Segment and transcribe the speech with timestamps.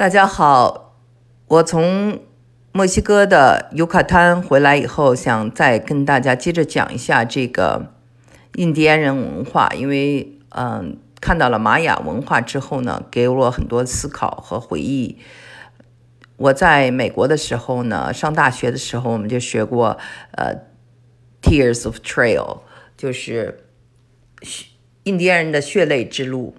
[0.00, 0.96] 大家好，
[1.46, 2.20] 我从
[2.72, 7.92] 墨西哥的尤卡滩回来以后，想再跟大家接着讲一下这个
[8.54, 15.18] 印第安人文化，因为嗯，看到了玛雅文化之后呢，给我很多思考和回忆。
[16.38, 19.98] 我在美国的时候呢，上大学的时候，我们就学过
[20.30, 20.62] 呃
[21.42, 22.60] ，Tears of Trail，
[22.96, 23.66] 就是
[25.02, 26.54] 印第安人的血泪之路。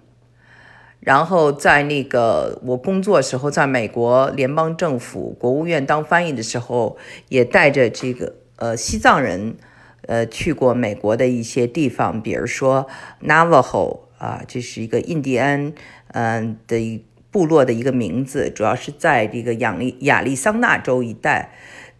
[1.02, 6.96] 然后在那个我工作时候，在美国联邦政府国务院当翻译的时候，
[7.28, 9.58] 也带着这个呃西藏人，
[10.06, 12.88] 呃去过美国的一些地方，比如说
[13.24, 15.74] Navajo 啊，这是一个印第安
[16.10, 21.52] 嗯的部落的一个名字，主要是在这个亚利亚利桑那州一带。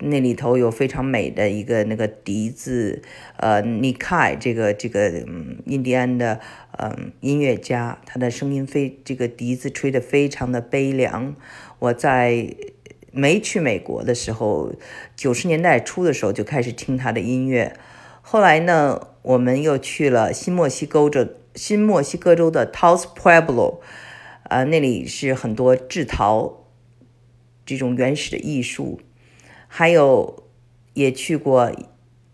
[0.04, 3.04] 那里头有非常美的一个那个笛子，
[3.38, 6.40] 呃，尼凯这个这个嗯，印第安的
[6.78, 11.36] 嗯音乐家，他的声音非这个笛子吹得非常的悲凉。
[11.80, 12.56] 我在
[13.12, 14.74] 没去美国的时候，
[15.16, 17.76] 九十年代初的时候就开始听他的音乐。
[18.22, 23.80] 后来呢，我们又去了新墨西哥州，新墨西哥州的 Taos Pueblo，
[24.44, 26.66] 呃，那里是很多制陶
[27.66, 29.00] 这种原始的艺术。
[29.74, 30.44] 还有，
[30.94, 31.72] 也去过，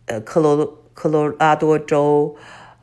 [0.07, 2.35] 呃，科罗科罗拉多州，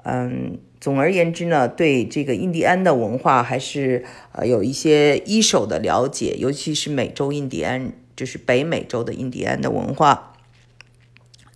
[0.05, 10.34] 嗯，总而言之呢，对这个印第安的文化还是呃有一些一手的了解，尤其是美洲印第安，就是北美洲的印第安的文化。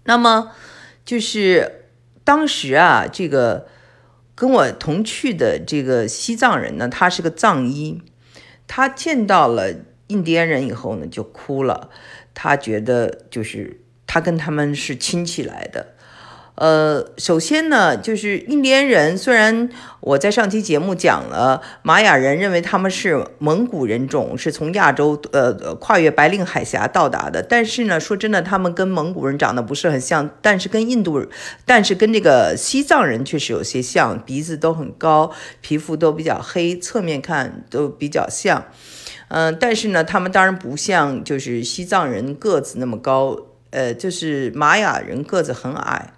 [0.02, 0.50] 那么，
[1.04, 1.84] 就是
[2.24, 3.68] 当时啊，这个
[4.34, 8.02] 跟我同去的这个西藏人呢，他是个藏医，
[8.66, 9.72] 他见到了
[10.08, 11.90] 印第安人以后呢，就哭了。
[12.40, 15.88] 他觉得就是他跟他们是亲戚来的，
[16.54, 19.18] 呃，首先呢，就是印第安人。
[19.18, 31.26] 虽然我在上期节目讲了，玛雅人认为他们是蒙古人种，是从亚洲呃跨越白令海峡到达的，但是呢，说真的，他们跟蒙古人长得不是很像，但是跟印度，
[31.66, 38.64] 但是跟这个西藏人确实有些像，鼻子都很高，皮肤都比较黑，侧面看都比较像。
[39.28, 43.38] 嗯，但是呢，他们当然不像就是西藏人个子那么高，
[43.70, 46.14] 呃，就是玛雅人个子很矮，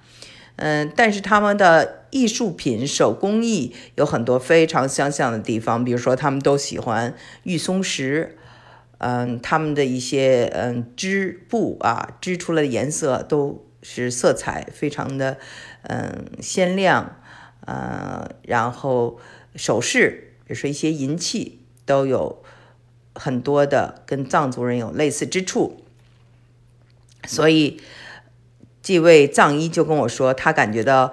[0.54, 7.12] 嗯，但是他们的艺术品、手工艺有很多非常相像的地方，比如说他们都喜欢
[7.42, 8.36] 玉松石，
[8.98, 15.38] 嗯，他们的一些嗯织布啊织出来的颜色都是色彩非常的
[15.82, 17.16] 嗯鲜亮，
[17.66, 19.18] 呃，然后
[19.56, 22.39] 首饰，比如说一些银器都有。
[23.20, 25.84] 很多的跟藏族人有类似之处，
[27.26, 27.78] 所以
[28.82, 31.12] 这位藏医就跟我说，他感觉到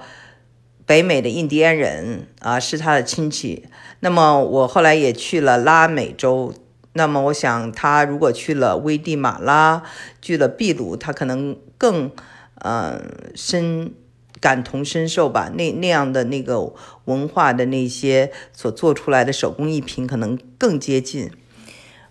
[0.86, 3.66] 北美的印第安人啊是他的亲戚。
[4.00, 6.54] 那么我后来也去了拉美洲，
[6.94, 9.84] 那么我想他如果去了危地马拉，
[10.22, 12.10] 去了秘鲁，他可能更
[12.60, 13.04] 嗯
[13.36, 13.92] 深
[14.40, 15.52] 感同身受吧。
[15.54, 16.74] 那那样的那个
[17.04, 21.30] 文化的那些所做出来的手工艺品，可能更接近。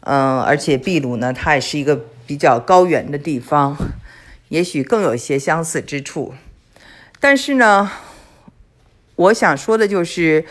[0.08, 3.76] 嗯，而且秘鲁呢，它也是一个比较高原的地方，
[4.50, 6.32] 也许更有一些相似之处。
[7.18, 7.90] 但是呢，
[9.16, 10.44] 我想说的就是，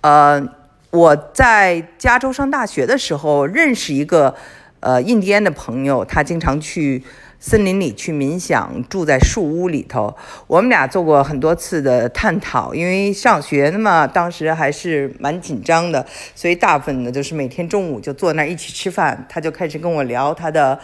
[0.00, 0.42] 呃，
[0.90, 4.34] 我在加州上大学的时候认识一个
[4.80, 7.04] 呃印第安的朋友，他经常去。
[7.44, 10.16] 森林里去冥想，住在树屋里头。
[10.46, 19.26] 我们俩做过很多次的探讨，因为上学嘛，当时还是蛮紧张的，所以大部分呢就是每天中午就坐那儿一起吃饭。
[19.28, 20.78] 他就开始跟我聊他的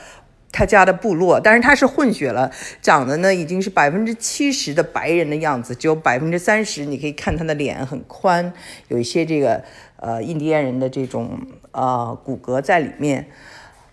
[0.51, 2.51] 他家的部落，但是他是混血了，
[2.83, 8.53] 长得呢已经是百分之七十的白人的样子，只有百分之三十，你可以看他的脸很宽，
[8.89, 9.63] 有一些这个
[9.95, 11.39] 呃印第安人的这种
[11.71, 13.29] 呃骨骼在里面。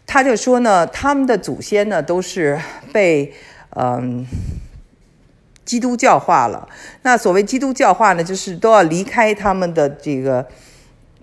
[0.07, 2.59] 他就说呢，他们的祖先呢都是
[2.93, 3.33] 被
[3.71, 4.25] 嗯
[5.65, 6.69] 基督教化了。
[7.01, 10.47] 那所谓基督教化呢，就是都要离开他们的这个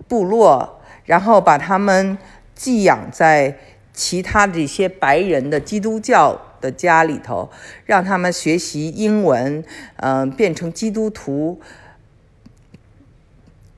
[0.07, 2.17] 部落，然后把他们
[2.53, 3.57] 寄养在
[3.93, 7.49] 其他的这些白人的基督教的家里头，
[7.85, 9.63] 让他们学习英文，
[9.95, 11.61] 嗯，变成基督徒，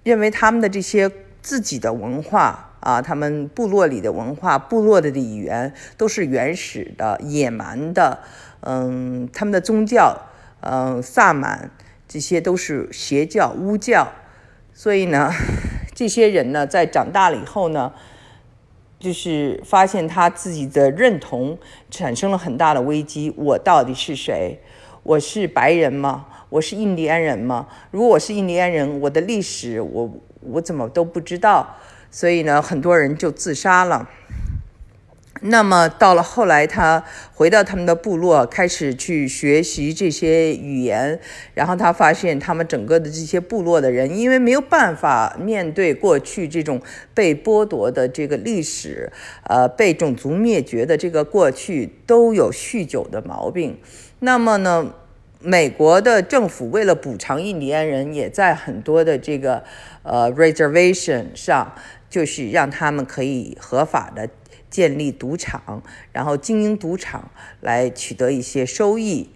[0.04, 1.12] 认为他们的这些
[1.42, 2.72] 自己的文化。
[2.86, 8.20] 啊，他们部落里的文化、部落的语言都是原始的、野蛮的。
[8.60, 10.16] 嗯，他们的宗教，
[10.60, 11.72] 嗯，萨满，
[12.08, 14.08] 这些都是邪教、巫教。
[14.72, 15.32] 所以呢，
[15.96, 17.92] 这些人呢，在长大了以后呢，
[19.00, 21.58] 就是发现他自己的认同
[21.90, 23.34] 产生了很大的危机。
[23.36, 24.60] 我到底是谁？
[25.02, 26.28] 我是白人吗？
[26.50, 27.68] 我是印第安人吗？
[27.90, 30.12] 如果我是印第安人，我的历史我
[30.42, 31.76] 我怎么都不知道？
[32.16, 34.10] 所以呢，很多人就自杀了。
[35.42, 37.04] 那么到了后来，他
[37.34, 41.20] 回到他们的部落，开始去学习这些语言，
[41.54, 46.82] 然后他发现他们整个的这些部落的人，因为没有办法面对过去这种
[47.14, 49.12] 被剥夺的这个历史，
[49.44, 53.78] 呃，被种族灭绝的这个过去，都有酗酒的毛病。
[54.20, 54.94] 那么呢，
[55.42, 59.64] 美国的政府为了补偿印第安人，也在很多的这个
[60.02, 61.76] 呃 reservation 上，
[62.16, 64.30] 就是让他们可以合法的。
[64.68, 65.82] 建立赌场，
[66.12, 67.32] 然后经营赌场
[67.62, 69.30] 来取得一些收益，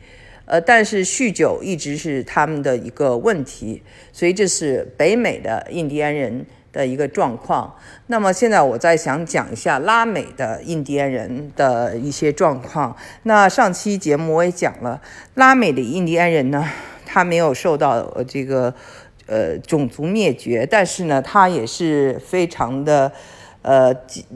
[0.44, 3.82] 呃，但是酗酒一直是他们的一个问题，
[4.12, 7.74] 所以这是北美的印第安人的一个状况。
[8.08, 12.98] 那么现在我再想讲一下拉美的印第安人的一些状况。
[13.24, 15.02] 那上期节目我也讲了，
[15.36, 16.70] 拉美的印第安人呢，
[17.06, 18.76] 他没有受到这个
[19.30, 23.12] 呃种族灭绝，但是呢，他也是非常的。
[23.62, 23.94] 呃，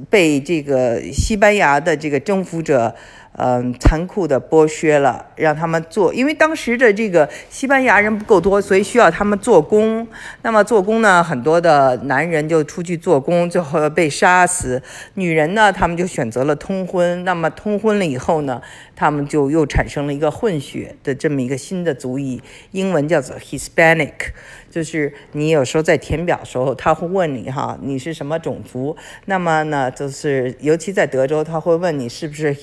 [0.10, 2.94] 被这个西班牙的这个征服者，
[3.36, 10.08] 嗯，残酷的剥削了，让他们做，因为当时的这个西班牙人不够多，所以需要他们做工。
[10.44, 14.80] 那么做工呢，很多的男人就出去做工，最后被杀死；
[15.16, 17.24] 女人呢，他们就选择了通婚。
[17.24, 18.62] 那么通婚了以后呢，
[18.96, 22.40] 他们就又产生了一个混血的这么一个新的族裔，
[22.70, 24.12] 英文叫做 Hispanic。
[24.70, 28.96] 就是你有时候在填表的时候，他会问你哈，你是什么种族？
[29.26, 32.56] 那么呢，就是尤其在德州，他会问你是不是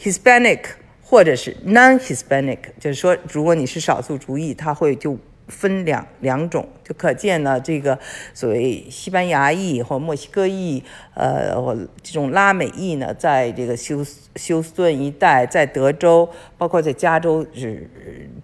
[0.00, 0.60] Hispanic
[1.02, 5.18] 或者是 Non-Hispanic，就是说如果你是少数族裔，他会就
[5.48, 7.98] 分两两种，就可见呢这个
[8.34, 10.84] 所谓西班牙裔或墨西哥裔，
[11.14, 14.04] 呃，或这种拉美裔呢，在这个休
[14.36, 16.28] 休斯顿一带，在德州，
[16.58, 17.88] 包括在加州是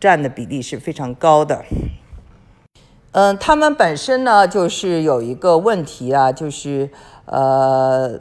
[0.01, 1.63] 占的比例是非常高的。
[3.13, 6.91] 嗯，他们本身呢，就是有一个问题啊，就是
[7.27, 8.19] 呃，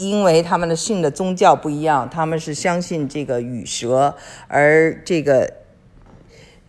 [0.00, 4.16] 因为他们的信的宗教不一样，他们是相信这个羽蛇，
[4.48, 5.52] 而这个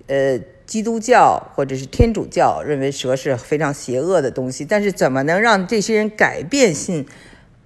[0.08, 4.66] 呃基督教或者是天主教认为蛇是非常邪恶的东西。
[4.66, 7.08] 但是怎么能让这些人改变信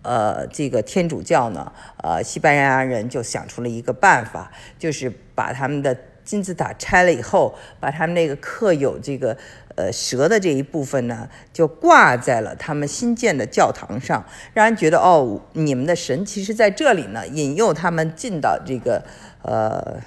[0.04, 1.72] 呃这个天主教呢？
[1.98, 5.98] 呃，西班牙人就想出了一个办法，就是把他们的。
[6.26, 9.38] 金字塔拆了以后，把他们那个刻有这个
[9.76, 19.04] 呃蛇的这一部分呢，就挂在了他们新建的教堂上，让人觉得哦，你们的神其实在这里呢，引诱他们进到这个
[19.42, 19.98] 呃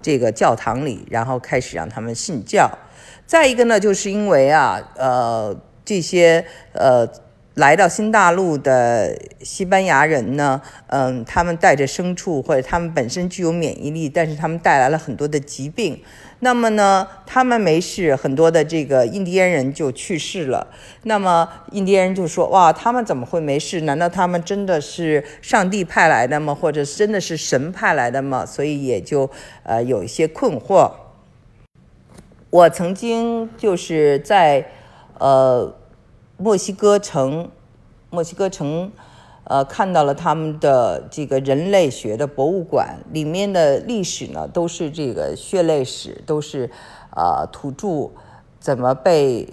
[0.00, 2.70] 这个教堂里，然后开始让他们信教。
[3.26, 7.08] 再一个呢，就是因为啊，呃，这些呃。
[7.56, 16.02] 来到新大陆的西班牙人呢，嗯，他们带着牲畜，或者他们本身具有免疫力，但是他们带来了很多的疾病。
[16.44, 20.66] 那么呢，他们没事，很多的这个印第安人就去世了。
[21.04, 23.82] 那么印第安人就说：“哇，他们怎么会没事？
[23.82, 26.52] 难道他们真的是上帝派来的吗？
[26.54, 29.30] 或者真的是神派来的吗？”所以也就
[29.62, 30.90] 呃有一些困惑。
[32.50, 34.66] 我曾经就是在
[35.18, 35.74] 呃。
[36.38, 37.48] 墨西哥城，
[38.10, 38.90] 墨西哥城，
[39.52, 46.70] 呃，看到了他们的这个人类学的博物馆，里面的历史呢，都是这个血泪史，都是
[47.14, 48.10] 呃土著
[48.58, 49.46] 怎么被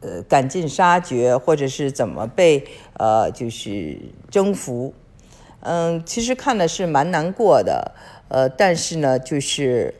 [0.00, 2.64] 呃赶尽杀绝，或者是怎么被
[2.96, 3.98] 呃就是
[4.30, 4.94] 征服。
[5.62, 7.96] 嗯，其实看的是蛮难过的，
[8.28, 9.92] 呃，但是呢，就是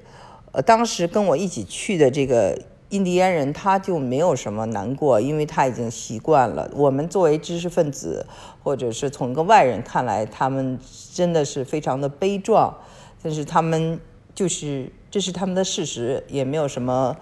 [0.53, 2.57] 呃当时跟我一起去的这个。
[2.95, 6.71] 印第安人他就没有什么难过，因为他已经习惯了。
[6.75, 8.25] 我们作为知识分子，
[8.63, 10.79] 或者是从一个外人看来，他们
[11.13, 12.73] 真的是非常的悲壮。
[13.21, 13.99] 但是他们
[14.33, 17.17] 就是这是他们的事实，也没有什么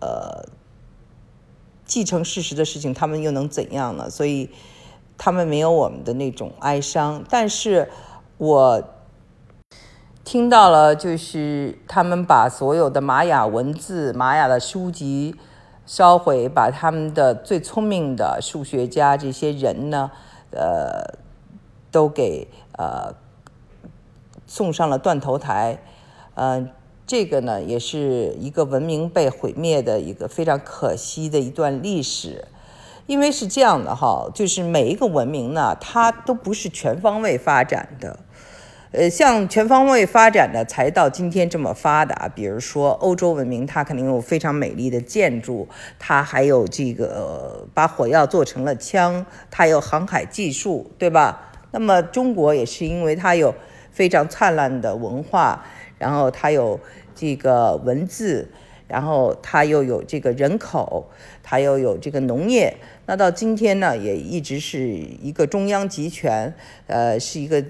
[0.00, 0.44] 呃
[1.84, 4.10] 继承事实的事情，他们又能怎样呢？
[4.10, 4.50] 所以
[5.16, 7.24] 他们没有我们的那种哀伤。
[7.30, 7.88] 但是
[8.38, 8.82] 我。
[10.24, 15.34] 听到了，就是他们把所有的玛雅文字、玛雅的书籍
[15.84, 20.12] 烧毁，把他们的最聪明的数学家这些人呢，
[20.52, 21.18] 呃，
[21.90, 22.46] 都给
[22.78, 23.12] 呃
[24.46, 25.82] 送上了断头台。
[26.34, 26.70] 嗯，
[27.04, 32.46] 这个呢，也是一个文明被毁灭的一个非常可惜的一段历史。
[33.06, 38.20] 因为是这样的哈，就是每一个文明呢，它都不是全方位发展的。
[38.92, 42.28] 呃，像全方位发展的才到今天这么发达。
[42.28, 45.66] 比如说欧洲文明，它肯定有非常美丽的建筑，
[45.98, 51.52] 它还有这个把火药做成了枪，它有航海技术，对吧？
[51.70, 53.54] 那么中国也是因为它有
[53.90, 55.64] 非常灿烂的文化，
[55.98, 56.78] 然后它有
[57.14, 58.46] 这个文字，
[58.86, 61.08] 然后它又有这个人口，
[61.42, 62.76] 它又有这个农业。
[63.06, 64.80] 那到今天呢，也一直是
[65.20, 66.52] 一个中央集权，
[66.86, 67.62] 呃，是一个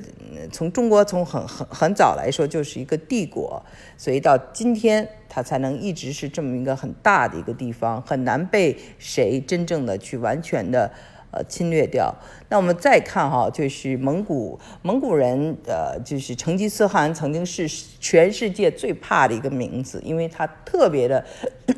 [0.51, 3.63] 从中国从很很很早来说就是一个帝国，
[3.97, 10.91] 所以到今天它才能一直是这么一个很大的一个地方，很难被谁真正的去完全的。
[11.35, 12.15] 呃，侵略掉。
[12.51, 17.67] 那我们再看哈，就是蒙古蒙古人，呃，就是成吉思汗曾经是
[17.99, 21.25] 全世界最怕的一个名字，因为他特别的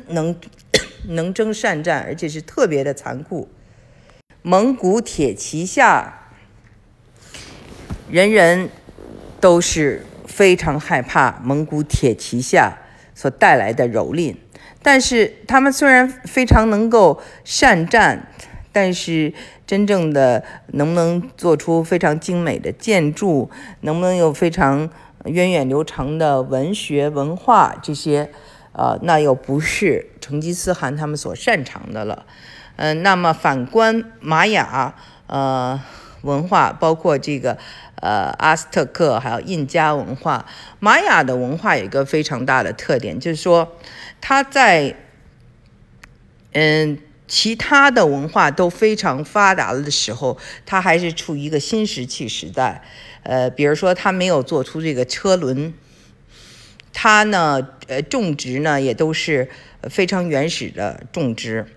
[0.09, 0.35] 能
[1.09, 3.47] 能征善战，而且是特别的残酷。
[4.41, 6.29] 蒙古铁骑下，
[8.09, 8.69] 人人
[9.39, 12.77] 都是非常害怕蒙古铁骑下
[13.13, 14.35] 所带来的蹂躏，
[14.81, 18.31] 但是他们虽然非常能够善战。
[18.77, 19.33] 但是
[19.65, 20.43] 真正的
[20.73, 24.89] 能不能做出非常精美的建筑，能不能有非常
[25.23, 28.29] 源远流长的文学文化这些，
[28.73, 32.25] 呃，那又不是成吉思汗他们所擅长的了。
[32.77, 34.95] 嗯，那么反观玛雅，
[35.27, 35.79] 呃，
[36.23, 37.57] 文化包括这个，
[38.01, 40.45] 呃，阿斯特克还有印加文化，
[40.79, 43.77] 玛雅的文化有一个非常大的特点，就是说
[44.19, 44.95] 它在，
[46.53, 46.97] 嗯。
[47.27, 52.83] 其他的文化都非常发达的时候，它还是处于一个新石器时代。
[53.23, 55.73] 呃，比如说，它没有做出这个车轮，
[56.97, 59.49] 它呢，呃，种植呢也都是
[59.89, 61.67] 非常原始的种植，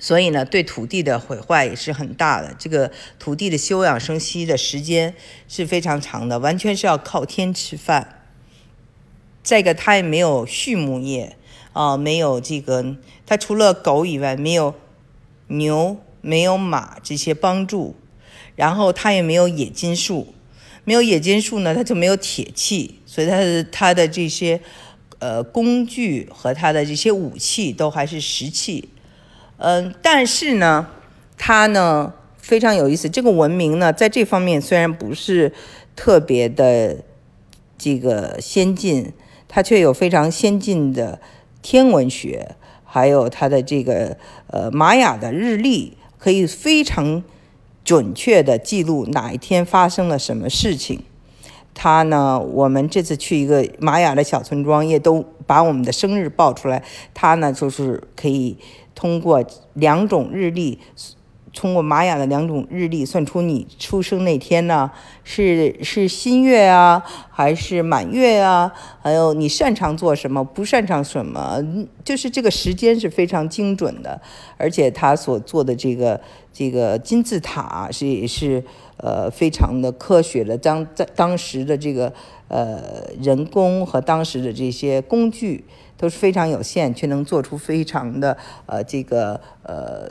[0.00, 2.54] 所以呢，对土地的毁坏也是很大的。
[2.58, 2.90] 这个
[3.20, 5.14] 土地的休养生息的时间
[5.46, 8.26] 是非常长的，完全是要靠天吃饭。
[9.44, 11.36] 再一个，它也没有畜牧业。
[11.72, 14.74] 啊，没有这个，它除了狗以外，没有
[15.46, 17.96] 牛，没有马这些帮助，
[18.56, 20.34] 然后它也没有冶金术，
[20.84, 24.58] 没有冶金术呢，它就没有铁器，所以它的它的这些
[25.18, 28.88] 呃工具和它的这些武器都还是石器，
[29.58, 30.88] 嗯，但是呢，
[31.36, 35.52] 它呢非常有意思，这个文明呢在这方面虽然不是
[35.94, 37.04] 特别的
[37.76, 39.12] 这个先进，
[39.46, 41.20] 它却有非常先进的。
[41.60, 44.16] 天文学，还有它的这个
[44.48, 47.22] 呃玛雅的日历，可以非常
[47.84, 51.04] 准确的记录哪一天发生了什么事情。
[51.74, 56.82] 他呢，我们这次去一个玛雅的小村庄，也都把我们的生日报出来。
[57.14, 58.56] 他呢，就是可以
[58.94, 60.78] 通过两种日历。
[61.54, 64.90] 通过玛雅的两种日历算出你出生那天呢，
[65.22, 68.72] 是是新月啊，还是满月啊？
[69.02, 71.62] 还有你擅长做什么，不擅长什么，
[72.02, 74.20] 就是这个时间是非常精准的。
[74.56, 76.18] 而且他所做的这个
[76.52, 78.64] 这个金字塔是也是
[78.96, 80.56] 呃非常的科学的。
[80.56, 82.10] 当在当时的这个
[82.48, 82.80] 呃
[83.20, 85.64] 人工和当时的这些工具
[85.98, 90.10] 都是非常有限，却能做出非常的呃这个呃。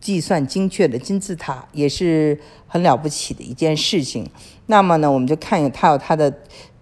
[0.00, 4.28] 计算精确的金字塔也是很了不起的一件事情。
[4.66, 6.32] 那么呢，我们就看它有它的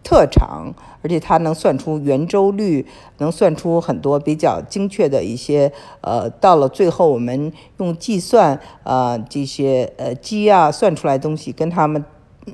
[0.04, 0.72] 特长，
[1.02, 2.86] 而且它能算出圆周率，
[3.18, 12.04] 能算出很多比较精确的一些呃，到了最后我们用计算啊这些呃机啊算出来东西，跟他们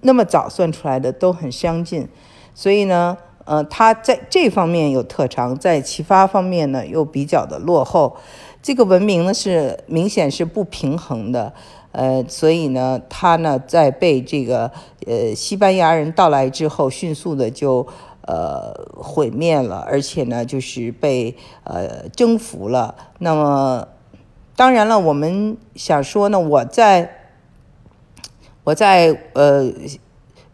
[0.03, 2.09] 那么早算出来的都很相近。
[2.55, 8.17] 所以呢，呃，它在这方面有特长，在其他方面呢又比较的落后。
[8.65, 11.53] 这个文明呢是明显是不平衡的，
[11.93, 14.73] 呃，所以呢，它呢在被这个
[15.07, 17.87] 呃西班牙人到来之后，迅速的就
[18.23, 22.95] 呃毁灭了，而且呢就是被呃征服了。
[23.19, 23.87] 那么，
[24.57, 27.29] 当然了，我们想说呢，我在
[28.65, 29.71] 我在呃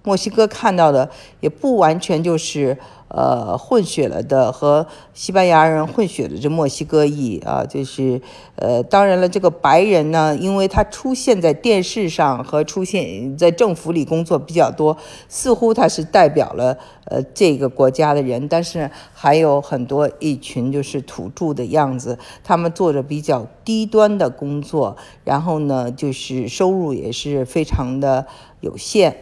[0.03, 2.77] 墨西哥看到的也不完全就是。
[3.11, 8.23] 呃，混血了的和西班牙人混血的这墨西哥裔啊，就是
[8.55, 14.97] 呃，当然了，这个白人呢，因为他出现在电视上和出现在政府里工作比较多，
[15.29, 28.27] 似乎他是代表了呃这个国家的人，但是还有很多一群就是土著的样子，他们做着比较低端的工作，然后呢，就是收入也是非常的
[28.61, 29.17] 有限。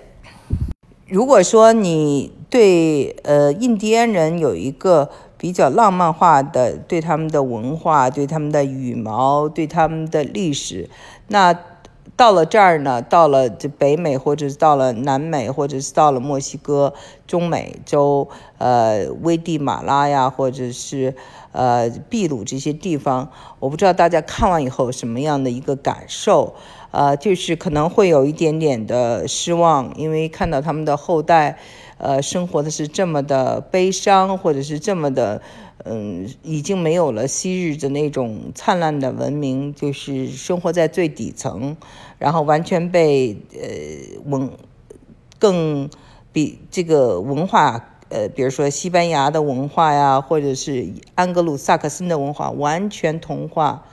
[1.09, 10.89] 如果说你对呃印第安人有一个比较浪漫化的对他们的文化、对他们的羽毛、对他们的历史，
[11.29, 11.55] 那
[12.19, 16.93] 到了这儿呢，到了这北美，或者是到了南美，或者是到了墨西哥、
[17.29, 21.15] 中美洲、呃危地马拉呀，或者是
[21.53, 26.57] 呃秘鲁这些地方，我不知道大家看完以后什么样的一个感受
[26.91, 31.57] 呃，就是可能会有一点点的失望，因为看到他们的后代，
[31.99, 35.41] 呃，生活的是这么的悲伤，或者是这么的，
[35.85, 41.77] 嗯，已经没有了昔日的那种灿烂的文明，就是生活在最底层，
[42.19, 44.51] 然后完全被呃文
[45.39, 45.89] 更
[46.33, 47.95] 比这个文化。
[48.11, 53.85] 呃，比如说西班牙的文化呀，或者是安格鲁萨克森的文化，完全同化，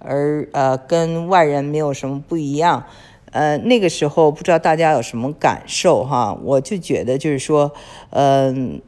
[0.00, 2.84] 而呃，跟外人没有什么不一样。
[3.32, 6.38] 呃，那个时候不知道大家有什么感受哈？
[6.44, 7.72] 我就觉得就是说，
[8.10, 8.82] 嗯，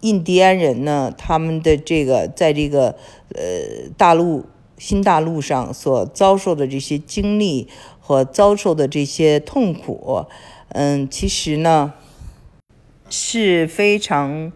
[0.00, 2.96] 印第安人呢，他们的这个在这个
[3.34, 4.46] 呃大陆
[4.78, 7.68] 新大陆上所遭受的这些经历
[8.00, 10.26] 和遭受的这些痛苦，
[10.68, 11.94] 嗯，其实呢。
[13.08, 14.50] 是非常，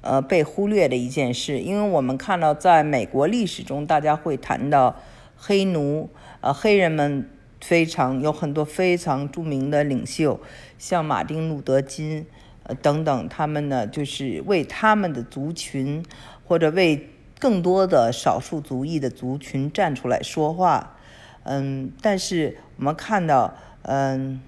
[0.00, 4.96] 呃，被忽略的一件事，因为我们看到，在美国历史中，大家会谈到
[5.36, 6.08] 黑奴，
[6.40, 7.28] 呃，黑人们
[7.60, 10.40] 非常有很多非常著名的领袖，
[10.78, 12.24] 像马丁路德金，
[12.64, 16.04] 呃等等，他们呢就是为他们的族群
[16.46, 20.96] 或者为更多的少数族裔的族群站出来说话，
[21.44, 24.40] 嗯，但是我们看到，嗯，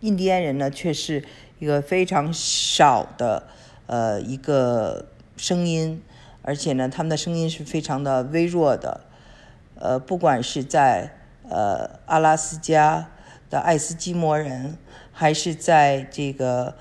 [0.00, 1.24] 印第安人呢却是。
[1.58, 3.44] 一个非常少的，
[3.86, 6.02] 呃，一个声音，
[6.42, 9.02] 而且呢，他们的声音是非常的微弱的，
[9.76, 11.14] 呃，不管是在
[11.48, 13.10] 呃阿拉斯加
[13.48, 14.76] 的爱斯基摩人，
[15.12, 16.74] 还是在这个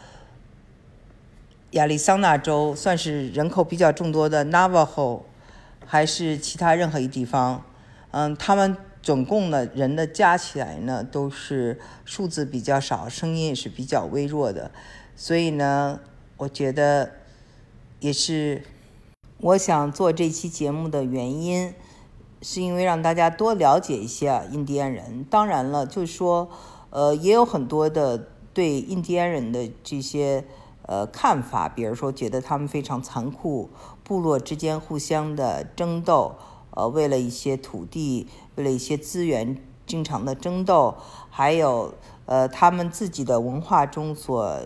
[1.71, 5.21] 亚利桑那州算是人口比较众多的 Navajo，
[5.85, 7.63] 还是其他任何一地方，
[8.11, 8.77] 嗯，他们。
[9.03, 14.69] 总共呢，人的加起来呢，都是数字比较少，声音也是比较微弱的，
[15.15, 15.99] 所以呢，
[16.37, 17.11] 我觉得
[17.99, 18.61] 也是
[19.39, 21.73] 我想做这期节目的原因，
[22.43, 25.23] 是因为让大家多了解一下印第安人。
[25.23, 26.47] 当然了，就是说，
[26.91, 30.45] 呃，也有很多的对印第安人的这些
[30.83, 33.69] 呃看法，比如说觉得他们非常残酷，
[34.03, 36.35] 部落之间互相的争斗。
[36.73, 40.95] 呃，为了一些土地，为了一些资源，经常的争斗，
[41.29, 41.93] 还有
[42.25, 44.57] 呃，他们自己的文化中所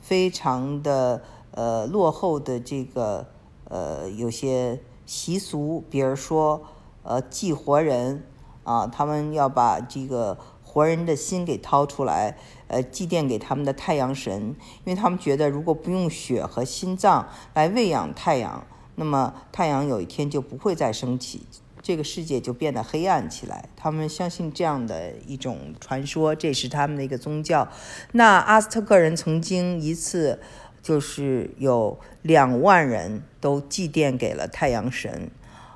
[0.00, 3.26] 非常的呃落后的这个
[3.64, 6.62] 呃有些习俗，比如说
[7.02, 8.24] 呃祭活人
[8.64, 12.38] 啊，他们要把这个活人的心给掏出来，
[12.70, 18.66] 呃祭奠给他们的太阳神，因为他们觉得如果不用血和心脏来喂养太阳。
[18.96, 21.46] 那么太阳有一天就不会再升起，
[21.80, 23.66] 这个世界就变得黑暗起来。
[23.74, 27.66] 他们相信这样的一种传说，这是他们的一个宗教。
[28.12, 30.38] 那阿斯特克人曾经一次
[30.82, 35.30] 就是有两万人都祭奠给了太阳神。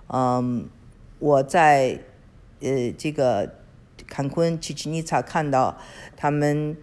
[0.08, 0.68] 嗯，
[1.18, 2.00] 我在
[2.60, 3.54] 呃这个
[4.06, 5.76] 坎昆奇奇尼萨看到
[6.16, 6.76] 他们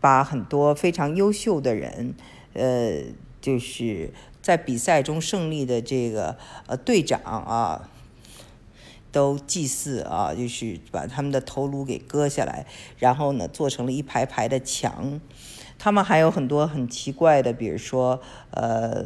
[0.00, 2.14] 把很多非常优秀的人，
[2.54, 3.02] 呃，
[3.40, 4.12] 就是。
[4.42, 6.34] 在比赛中胜利的这个
[6.66, 7.90] 呃队长啊，
[9.12, 12.64] 都祭祀啊，就是把他们的头颅给割下来，
[12.98, 15.20] 然后呢做成了一排排的墙。
[15.78, 19.04] 他们还有很多很奇怪的，比如说呃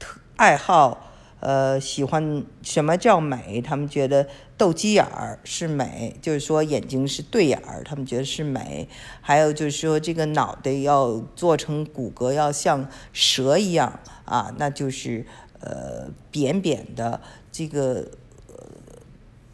[0.00, 1.04] 特爱好。
[1.40, 3.62] 呃，喜欢什么叫美？
[3.62, 4.26] 他们觉得
[4.58, 8.88] 斗鸡眼儿是美，就是说眼睛是对眼儿，他们觉得是美。
[9.20, 15.24] 还有就是说这个脑袋要做成骨骼，要像蛇一样啊，那就是
[15.60, 17.20] 呃扁扁的。
[17.52, 18.06] 这个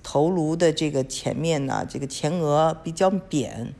[0.02, 3.74] 头颅的这个前面呢，这个前额比较扁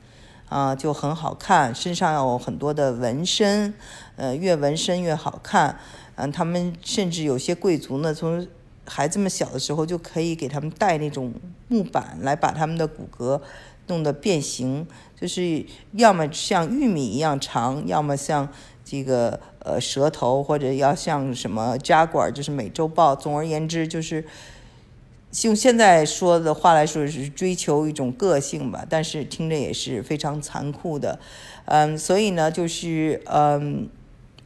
[0.49, 1.75] 啊，就很好看。
[1.75, 3.73] 身上有很多的纹身，
[4.17, 5.79] 呃，越纹身越好看。
[6.17, 8.47] 嗯，他们甚至有些贵族呢，从
[8.87, 11.33] 孩子们小的时候就可以给他们带那种
[11.69, 13.41] 木板来把他们的骨骼
[13.87, 14.87] 弄得变形，
[15.19, 18.49] 就是要么像玉米一样长，要么像
[18.85, 23.17] 这个呃蛇头，或者要像什么扎管，就是美洲豹。
[23.17, 24.25] 总而言之，就是
[25.43, 31.19] 用现在说的话来说是追求一种个性吧，但是听着也是非常残酷的。
[31.65, 33.89] 嗯，所以呢，就是嗯，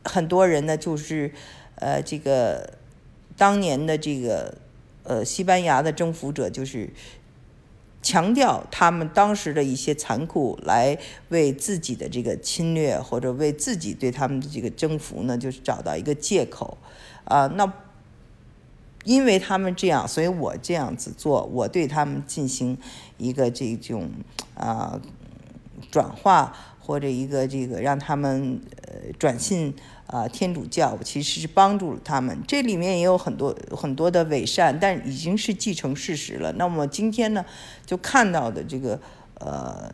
[0.04, 1.32] 很多人呢就是。
[1.80, 2.68] 呃，这个
[3.38, 4.58] 当年的这个
[5.04, 6.90] 呃，西班牙的征服者就是
[8.02, 10.98] 强调他们当时的一些残酷，来
[11.30, 16.76] 为自己的这个侵略或者为自己对他们的这个征服呢，就是找到一个借口
[17.24, 17.46] 啊。
[17.54, 17.72] 那
[19.04, 22.76] 因为他们这样，所以我这样子做，我对他们进行
[23.16, 24.10] 一个这种
[24.54, 25.00] 啊
[25.90, 29.74] 转化或者一个这个让他们呃转信。
[30.08, 36.50] 啊，天主教其实是帮助了他们，这里面也有很多很多的伪善，但已经是既成事实了。
[36.52, 37.44] 那么今天呢，
[37.84, 38.98] 就看到的这个
[39.34, 39.92] 呃，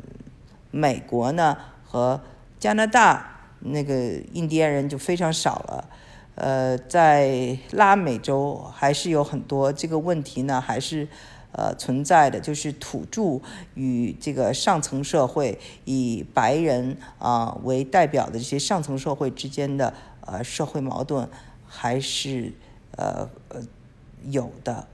[0.71, 2.21] 美国呢和
[2.61, 5.91] 加拿大那个印第安人就非常少了。
[6.37, 11.09] 呃，在拉美洲还是有很多这个问题呢，还是
[11.57, 13.41] 呃存在的，就是土著
[13.75, 21.29] 与这个上层社会以白人啊为代表的这些上层社会之间的呃社会矛盾
[21.67, 22.53] 还是
[22.97, 23.61] 呃呃
[24.29, 24.87] 有的。